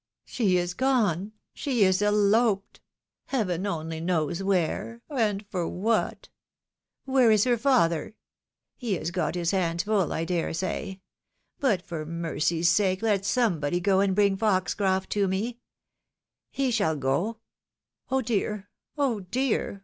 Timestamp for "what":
5.67-6.27